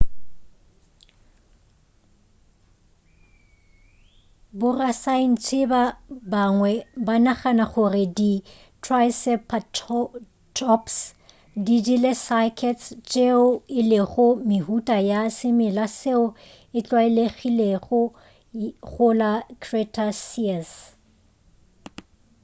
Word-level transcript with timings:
borasaentsheba 4.59 5.81
bangwe 6.31 6.71
banagana 7.05 7.65
gore 7.73 8.05
di 8.17 8.31
triceratops 8.83 10.95
di 11.65 11.75
jele 11.85 12.13
cycads 12.25 12.85
tšeo 13.09 13.45
e 13.79 13.81
lego 13.91 14.27
mehuta 14.49 14.97
ya 15.11 15.21
semela 15.37 15.85
seo 15.99 16.25
e 16.77 16.79
tlwalegilego 16.87 18.01
go 18.91 19.07
la 19.19 19.31
cretaceous 19.63 20.71